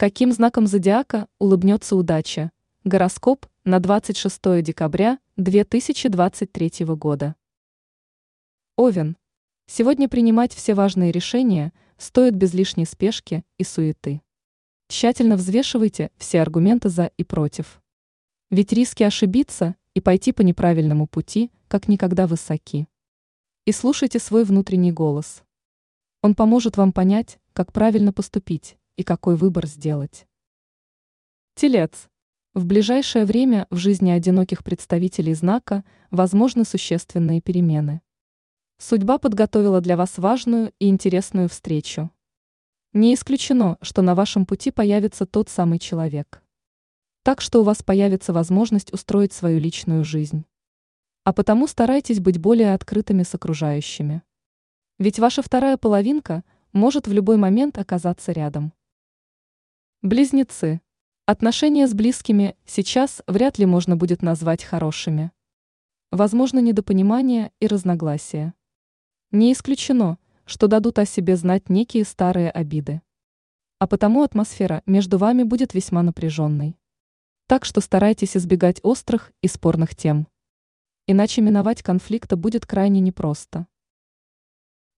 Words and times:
Каким 0.00 0.32
знаком 0.32 0.66
зодиака 0.66 1.28
улыбнется 1.38 1.94
удача? 1.94 2.52
Гороскоп 2.84 3.44
на 3.64 3.80
26 3.80 4.62
декабря 4.62 5.18
2023 5.36 6.86
года. 6.96 7.34
Овен. 8.76 9.18
Сегодня 9.66 10.08
принимать 10.08 10.54
все 10.54 10.72
важные 10.72 11.12
решения 11.12 11.74
стоит 11.98 12.34
без 12.34 12.54
лишней 12.54 12.86
спешки 12.86 13.44
и 13.58 13.64
суеты. 13.64 14.22
Тщательно 14.88 15.36
взвешивайте 15.36 16.10
все 16.16 16.40
аргументы 16.40 16.88
за 16.88 17.10
и 17.18 17.22
против. 17.22 17.82
Ведь 18.48 18.72
риски 18.72 19.02
ошибиться 19.02 19.76
и 19.92 20.00
пойти 20.00 20.32
по 20.32 20.40
неправильному 20.40 21.08
пути 21.08 21.52
как 21.68 21.88
никогда 21.88 22.26
высоки. 22.26 22.88
И 23.66 23.72
слушайте 23.72 24.18
свой 24.18 24.44
внутренний 24.44 24.92
голос. 24.92 25.42
Он 26.22 26.34
поможет 26.34 26.78
вам 26.78 26.94
понять, 26.94 27.38
как 27.52 27.74
правильно 27.74 28.14
поступить 28.14 28.78
и 29.00 29.02
какой 29.02 29.34
выбор 29.34 29.66
сделать. 29.66 30.26
Телец. 31.54 32.10
В 32.52 32.66
ближайшее 32.66 33.24
время 33.24 33.66
в 33.70 33.76
жизни 33.76 34.10
одиноких 34.10 34.62
представителей 34.62 35.32
знака 35.32 35.84
возможны 36.10 36.66
существенные 36.66 37.40
перемены. 37.40 38.02
Судьба 38.76 39.16
подготовила 39.16 39.80
для 39.80 39.96
вас 39.96 40.18
важную 40.18 40.74
и 40.78 40.88
интересную 40.90 41.48
встречу. 41.48 42.10
Не 42.92 43.14
исключено, 43.14 43.78
что 43.80 44.02
на 44.02 44.14
вашем 44.14 44.44
пути 44.44 44.70
появится 44.70 45.24
тот 45.24 45.48
самый 45.48 45.78
человек. 45.78 46.42
Так 47.22 47.40
что 47.40 47.60
у 47.60 47.62
вас 47.62 47.82
появится 47.82 48.34
возможность 48.34 48.92
устроить 48.92 49.32
свою 49.32 49.60
личную 49.60 50.04
жизнь. 50.04 50.44
А 51.24 51.32
потому 51.32 51.66
старайтесь 51.68 52.20
быть 52.20 52.36
более 52.36 52.74
открытыми 52.74 53.22
с 53.22 53.34
окружающими. 53.34 54.22
Ведь 54.98 55.18
ваша 55.18 55.40
вторая 55.40 55.78
половинка 55.78 56.44
может 56.74 57.06
в 57.06 57.12
любой 57.14 57.38
момент 57.38 57.78
оказаться 57.78 58.32
рядом. 58.32 58.74
Близнецы. 60.02 60.80
Отношения 61.26 61.86
с 61.86 61.92
близкими 61.92 62.56
сейчас 62.64 63.20
вряд 63.26 63.58
ли 63.58 63.66
можно 63.66 63.98
будет 63.98 64.22
назвать 64.22 64.64
хорошими. 64.64 65.30
Возможно 66.10 66.58
недопонимание 66.58 67.52
и 67.60 67.66
разногласия. 67.66 68.54
Не 69.30 69.52
исключено, 69.52 70.16
что 70.46 70.68
дадут 70.68 70.98
о 70.98 71.04
себе 71.04 71.36
знать 71.36 71.68
некие 71.68 72.04
старые 72.04 72.50
обиды. 72.50 73.02
А 73.78 73.86
потому 73.86 74.22
атмосфера 74.22 74.82
между 74.86 75.18
вами 75.18 75.42
будет 75.42 75.74
весьма 75.74 76.02
напряженной. 76.02 76.78
Так 77.46 77.66
что 77.66 77.82
старайтесь 77.82 78.38
избегать 78.38 78.80
острых 78.82 79.32
и 79.42 79.48
спорных 79.48 79.94
тем. 79.94 80.28
Иначе 81.06 81.42
миновать 81.42 81.82
конфликта 81.82 82.38
будет 82.38 82.64
крайне 82.64 83.00
непросто. 83.00 83.66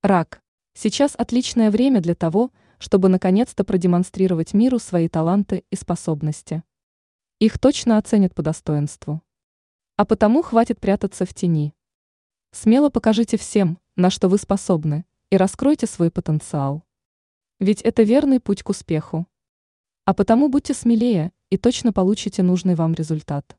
Рак. 0.01 0.45
Сейчас 0.75 1.17
отличное 1.19 1.73
время 1.73 2.01
для 2.01 2.15
того, 2.15 2.53
чтобы 2.83 3.09
наконец-то 3.09 3.63
продемонстрировать 3.63 4.55
миру 4.55 4.81
свои 4.81 5.09
таланты 5.09 5.65
и 5.71 5.77
способности. 5.77 6.65
Их 7.39 7.61
точно 7.61 7.97
оценят 7.97 8.35
по 8.35 8.43
достоинству. 8.43 9.23
А 9.97 10.05
потому 10.05 10.43
хватит 10.43 10.81
прятаться 10.81 11.25
в 11.25 11.33
тени. 11.33 11.75
Смело 12.51 12.91
покажите 12.91 13.37
всем, 13.37 13.79
на 13.95 14.11
что 14.11 14.29
вы 14.29 14.37
способны, 14.37 15.05
и 15.31 15.37
раскройте 15.37 15.87
свой 15.87 16.11
потенциал. 16.11 16.83
Ведь 17.61 17.83
это 17.83 18.03
верный 18.03 18.41
путь 18.41 18.65
к 18.65 18.71
успеху. 18.71 19.29
А 20.05 20.13
потому 20.13 20.49
будьте 20.49 20.75
смелее 20.75 21.31
и 21.51 21.59
точно 21.59 21.93
получите 21.93 22.43
нужный 22.43 22.75
вам 22.75 22.95
результат. 22.95 23.57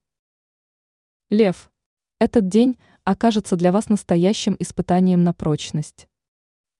Лев. 1.29 1.71
Этот 2.19 2.49
день 2.49 2.77
окажется 3.05 3.55
для 3.55 3.71
вас 3.71 3.87
настоящим 3.87 4.57
испытанием 4.59 5.23
на 5.23 5.31
прочность. 5.33 6.09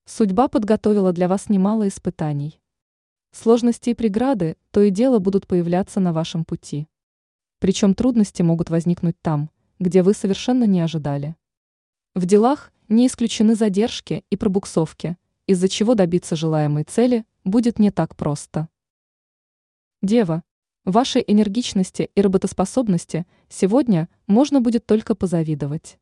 Судьба 0.05 0.49
подготовила 0.49 1.13
для 1.13 1.29
вас 1.29 1.47
немало 1.47 1.87
испытаний. 1.87 2.59
Сложности 3.31 3.91
и 3.91 3.93
преграды 3.93 4.57
то 4.71 4.81
и 4.81 4.89
дело 4.89 5.19
будут 5.19 5.47
появляться 5.47 6.01
на 6.01 6.11
вашем 6.11 6.43
пути. 6.43 6.89
Причем 7.59 7.95
трудности 7.95 8.41
могут 8.41 8.69
возникнуть 8.69 9.15
там, 9.21 9.49
где 9.79 10.03
вы 10.03 10.13
совершенно 10.13 10.65
не 10.65 10.81
ожидали. 10.81 11.37
В 12.15 12.25
делах 12.25 12.73
не 12.89 13.07
исключены 13.07 13.55
задержки 13.55 14.25
и 14.29 14.35
пробуксовки, 14.35 15.17
из-за 15.47 15.69
чего 15.69 15.95
добиться 15.95 16.35
желаемой 16.35 16.83
цели 16.83 17.25
будет 17.45 17.79
не 17.79 17.89
так 17.89 18.17
просто. 18.17 18.67
Дева, 20.01 20.43
вашей 20.83 21.23
энергичности 21.25 22.09
и 22.13 22.21
работоспособности 22.21 23.25
сегодня 23.47 24.09
можно 24.27 24.59
будет 24.59 24.85
только 24.85 25.15
позавидовать. 25.15 25.97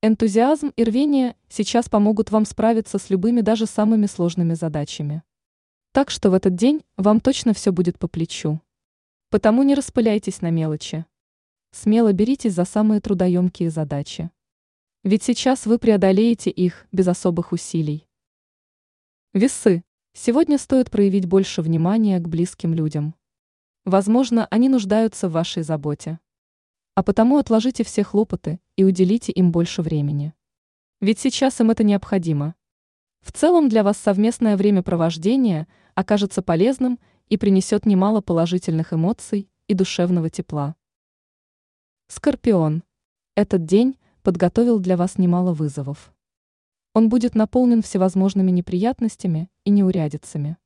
Энтузиазм 0.00 0.68
и 0.76 0.84
рвение 0.84 1.34
сейчас 1.48 1.88
помогут 1.88 2.30
вам 2.30 2.44
справиться 2.44 2.98
с 2.98 3.10
любыми 3.10 3.40
даже 3.40 3.66
самыми 3.66 4.06
сложными 4.06 4.54
задачами. 4.54 5.24
Так 5.90 6.10
что 6.10 6.30
в 6.30 6.34
этот 6.34 6.54
день 6.54 6.84
вам 6.96 7.18
точно 7.18 7.52
все 7.52 7.72
будет 7.72 7.98
по 7.98 8.06
плечу. 8.06 8.60
Потому 9.28 9.64
не 9.64 9.74
распыляйтесь 9.74 10.40
на 10.40 10.50
мелочи. 10.50 11.04
Смело 11.72 12.12
беритесь 12.12 12.54
за 12.54 12.64
самые 12.64 13.00
трудоемкие 13.00 13.70
задачи. 13.70 14.30
Ведь 15.02 15.24
сейчас 15.24 15.66
вы 15.66 15.80
преодолеете 15.80 16.50
их 16.50 16.86
без 16.92 17.08
особых 17.08 17.50
усилий. 17.50 18.06
Весы. 19.34 19.82
Сегодня 20.12 20.58
стоит 20.58 20.92
проявить 20.92 21.26
больше 21.26 21.60
внимания 21.60 22.20
к 22.20 22.28
близким 22.28 22.72
людям. 22.72 23.16
Возможно, 23.84 24.46
они 24.52 24.68
нуждаются 24.68 25.28
в 25.28 25.32
вашей 25.32 25.64
заботе. 25.64 26.20
А 26.98 27.04
потому 27.04 27.38
отложите 27.38 27.84
все 27.84 28.02
хлопоты 28.02 28.58
и 28.74 28.82
уделите 28.82 29.30
им 29.30 29.52
больше 29.52 29.82
времени. 29.82 30.34
Ведь 31.00 31.20
сейчас 31.20 31.60
им 31.60 31.70
это 31.70 31.84
необходимо. 31.84 32.56
В 33.20 33.30
целом 33.30 33.68
для 33.68 33.84
вас 33.84 33.98
совместное 33.98 34.56
времяпровождение 34.56 35.68
окажется 35.94 36.42
полезным 36.42 36.98
и 37.28 37.36
принесет 37.36 37.86
немало 37.86 38.20
положительных 38.20 38.92
эмоций 38.92 39.48
и 39.68 39.74
душевного 39.74 40.28
тепла. 40.28 40.74
Скорпион. 42.08 42.82
Этот 43.36 43.64
день 43.64 43.96
подготовил 44.24 44.80
для 44.80 44.96
вас 44.96 45.18
немало 45.18 45.52
вызовов. 45.52 46.12
Он 46.94 47.08
будет 47.08 47.36
наполнен 47.36 47.80
всевозможными 47.80 48.50
неприятностями 48.50 49.48
и 49.62 49.70
неурядицами. 49.70 50.56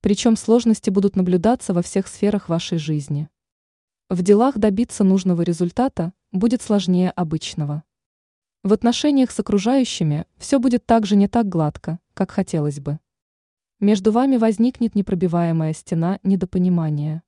Причем 0.00 0.34
сложности 0.34 0.90
будут 0.90 1.14
наблюдаться 1.14 1.72
во 1.72 1.82
всех 1.82 2.08
сферах 2.08 2.48
вашей 2.48 2.78
жизни. 2.78 3.28
В 4.12 4.20
делах 4.20 4.58
добиться 4.58 5.04
нужного 5.04 5.40
результата 5.40 6.12
будет 6.32 6.60
сложнее 6.60 7.12
обычного. 7.12 7.82
В 8.62 8.74
отношениях 8.74 9.30
с 9.30 9.40
окружающими 9.40 10.26
все 10.36 10.58
будет 10.58 10.84
также 10.84 11.16
не 11.16 11.28
так 11.28 11.48
гладко, 11.48 11.98
как 12.12 12.30
хотелось 12.30 12.78
бы. 12.78 12.98
Между 13.80 14.12
вами 14.12 14.36
возникнет 14.36 14.94
непробиваемая 14.94 15.72
стена 15.72 16.18
недопонимания. 16.24 17.22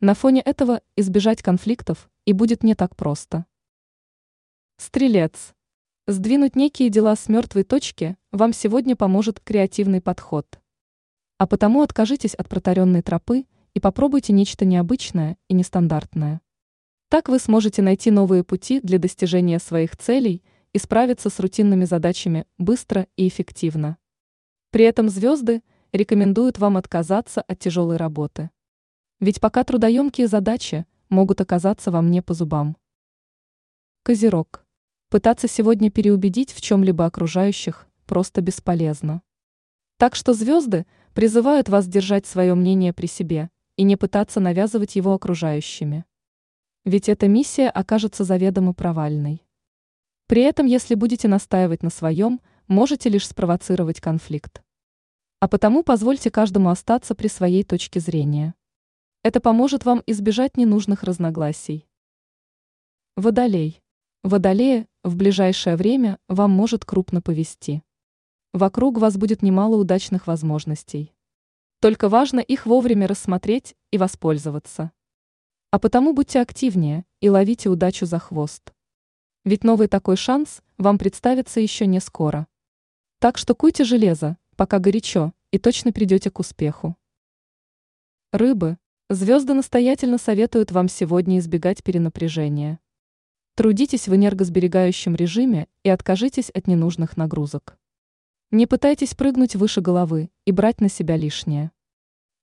На 0.00 0.14
фоне 0.14 0.40
этого 0.40 0.82
избежать 0.96 1.40
конфликтов 1.40 2.10
и 2.24 2.32
будет 2.32 2.64
не 2.64 2.74
так 2.74 2.96
просто. 2.96 3.46
Стрелец. 4.76 5.54
Сдвинуть 6.08 6.56
некие 6.56 6.90
дела 6.90 7.14
с 7.14 7.28
мертвой 7.28 7.62
точки 7.62 8.16
вам 8.32 8.52
сегодня 8.52 8.96
поможет 8.96 9.38
креативный 9.38 10.00
подход. 10.00 10.58
А 11.36 11.46
потому 11.46 11.82
откажитесь 11.82 12.34
от 12.34 12.48
протаренной 12.48 13.02
тропы– 13.02 13.46
и 13.74 13.80
попробуйте 13.80 14.32
нечто 14.32 14.64
необычное 14.64 15.36
и 15.48 15.54
нестандартное. 15.54 16.40
Так 17.08 17.28
вы 17.28 17.38
сможете 17.38 17.80
найти 17.80 18.10
новые 18.10 18.44
пути 18.44 18.80
для 18.80 18.98
достижения 18.98 19.58
своих 19.58 19.96
целей 19.96 20.42
и 20.74 20.78
справиться 20.78 21.30
с 21.30 21.40
рутинными 21.40 21.86
задачами 21.86 22.44
быстро 22.58 23.06
и 23.16 23.26
эффективно. 23.26 23.96
При 24.70 24.84
этом 24.84 25.08
звезды 25.08 25.62
рекомендуют 25.92 26.58
вам 26.58 26.76
отказаться 26.76 27.40
от 27.40 27.58
тяжелой 27.58 27.96
работы. 27.96 28.50
Ведь 29.20 29.40
пока 29.40 29.64
трудоемкие 29.64 30.28
задачи 30.28 30.84
могут 31.08 31.40
оказаться 31.40 31.90
вам 31.90 32.10
не 32.10 32.20
по 32.20 32.34
зубам. 32.34 32.76
Козерог. 34.02 34.66
Пытаться 35.08 35.48
сегодня 35.48 35.90
переубедить 35.90 36.52
в 36.52 36.60
чем-либо 36.60 37.06
окружающих 37.06 37.88
просто 38.04 38.42
бесполезно. 38.42 39.22
Так 39.96 40.14
что 40.14 40.34
звезды 40.34 40.84
призывают 41.14 41.70
вас 41.70 41.88
держать 41.88 42.26
свое 42.26 42.54
мнение 42.54 42.92
при 42.92 43.06
себе– 43.06 43.48
и 43.78 43.84
не 43.84 43.96
пытаться 43.96 44.40
навязывать 44.40 44.96
его 44.96 45.14
окружающими. 45.14 46.04
Ведь 46.84 47.08
эта 47.08 47.28
миссия 47.28 47.70
окажется 47.70 48.24
заведомо 48.24 48.74
провальной. 48.74 49.46
При 50.26 50.42
этом, 50.42 50.66
если 50.66 50.96
будете 50.96 51.28
настаивать 51.28 51.84
на 51.84 51.90
своем, 51.90 52.40
можете 52.66 53.08
лишь 53.08 53.26
спровоцировать 53.26 54.00
конфликт. 54.00 54.62
А 55.38 55.46
потому 55.46 55.84
позвольте 55.84 56.28
каждому 56.28 56.70
остаться 56.70 57.14
при 57.14 57.28
своей 57.28 57.62
точке 57.62 58.00
зрения. 58.00 58.54
Это 59.22 59.40
поможет 59.40 59.84
вам 59.84 60.02
избежать 60.06 60.56
ненужных 60.56 61.04
разногласий. 61.04 61.88
Водолей. 63.16 63.80
Водолея 64.24 64.88
в 65.04 65.14
ближайшее 65.14 65.76
время 65.76 66.18
вам 66.26 66.50
может 66.50 66.84
крупно 66.84 67.22
повести. 67.22 67.84
Вокруг 68.52 68.98
вас 68.98 69.16
будет 69.16 69.42
немало 69.42 69.76
удачных 69.76 70.26
возможностей. 70.26 71.14
Только 71.80 72.08
важно 72.08 72.40
их 72.40 72.66
вовремя 72.66 73.06
рассмотреть 73.06 73.76
и 73.92 73.98
воспользоваться. 73.98 74.90
А 75.70 75.78
потому 75.78 76.12
будьте 76.12 76.40
активнее 76.40 77.04
и 77.20 77.28
ловите 77.28 77.68
удачу 77.68 78.04
за 78.04 78.18
хвост. 78.18 78.72
Ведь 79.44 79.62
новый 79.62 79.86
такой 79.86 80.16
шанс 80.16 80.60
вам 80.76 80.98
представится 80.98 81.60
еще 81.60 81.86
не 81.86 82.00
скоро. 82.00 82.48
Так 83.20 83.38
что 83.38 83.54
куйте 83.54 83.84
железо, 83.84 84.36
пока 84.56 84.80
горячо, 84.80 85.32
и 85.52 85.58
точно 85.58 85.92
придете 85.92 86.30
к 86.30 86.40
успеху. 86.40 86.96
Рыбы. 88.32 88.76
Звезды 89.08 89.54
настоятельно 89.54 90.18
советуют 90.18 90.72
вам 90.72 90.88
сегодня 90.88 91.38
избегать 91.38 91.84
перенапряжения. 91.84 92.80
Трудитесь 93.54 94.08
в 94.08 94.14
энергосберегающем 94.14 95.14
режиме 95.14 95.68
и 95.84 95.90
откажитесь 95.90 96.50
от 96.50 96.66
ненужных 96.66 97.16
нагрузок. 97.16 97.78
Не 98.50 98.66
пытайтесь 98.66 99.14
прыгнуть 99.14 99.56
выше 99.56 99.82
головы 99.82 100.30
и 100.46 100.52
брать 100.52 100.80
на 100.80 100.88
себя 100.88 101.18
лишнее. 101.18 101.70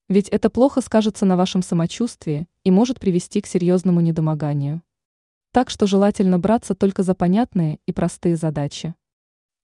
Ведь 0.08 0.28
это 0.28 0.50
плохо 0.50 0.80
скажется 0.80 1.26
на 1.26 1.36
вашем 1.36 1.62
самочувствии 1.62 2.46
и 2.62 2.70
может 2.70 3.00
привести 3.00 3.40
к 3.40 3.46
серьезному 3.48 4.00
недомоганию. 4.00 4.82
Так 5.50 5.68
что 5.68 5.88
желательно 5.88 6.38
браться 6.38 6.76
только 6.76 7.02
за 7.02 7.16
понятные 7.16 7.80
и 7.86 7.92
простые 7.92 8.36
задачи. 8.36 8.94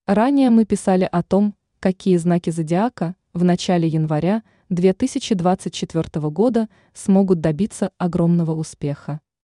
Ранее 0.05 0.51
мы 0.51 0.65
писали 0.65 1.09
о 1.13 1.23
том, 1.23 1.55
какие 1.79 2.17
знаки 2.17 2.51
зодиака 2.51 3.15
в 3.33 3.45
начале 3.45 3.87
января 3.87 4.43
2024 4.69 6.29
года 6.31 6.69
смогут 6.93 7.41
добиться 7.41 7.93
огромного 7.99 8.51
успеха. 8.51 9.21